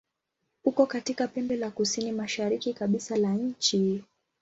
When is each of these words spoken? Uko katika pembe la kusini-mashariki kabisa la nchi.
Uko 0.63 0.85
katika 0.85 1.27
pembe 1.27 1.55
la 1.57 1.71
kusini-mashariki 1.71 2.73
kabisa 2.73 3.15
la 3.17 3.33
nchi. 3.33 4.03